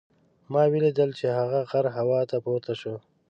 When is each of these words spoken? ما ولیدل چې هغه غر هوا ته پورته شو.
ما 0.51 0.63
ولیدل 0.73 1.09
چې 1.19 1.25
هغه 1.39 1.59
غر 1.69 1.85
هوا 1.97 2.21
ته 2.29 2.37
پورته 2.45 2.73
شو. 2.81 2.95